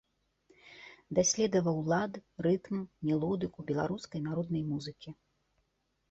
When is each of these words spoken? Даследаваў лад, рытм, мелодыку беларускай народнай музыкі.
Даследаваў 1.17 1.75
лад, 1.91 2.13
рытм, 2.45 2.79
мелодыку 3.09 3.65
беларускай 3.73 4.23
народнай 4.29 4.63
музыкі. 4.71 5.09